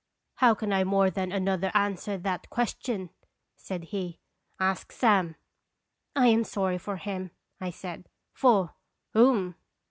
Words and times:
"How 0.41 0.55
can 0.55 0.73
I 0.73 0.83
more 0.83 1.11
than 1.11 1.31
another 1.31 1.69
answer 1.75 2.17
that 2.17 2.49
question?" 2.49 3.11
said 3.55 3.83
he." 3.93 4.17
Ask 4.69 4.91
Sam."" 4.91 5.35
I 6.15 6.25
am 6.25 6.43
sorry 6.43 6.79
for 6.79 6.97
him," 6.97 7.29
I 7.59 7.69
said." 7.69 8.09
For 8.41 8.73
whom?" 9.13 9.57